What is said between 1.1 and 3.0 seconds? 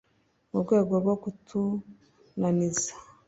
kutunaniza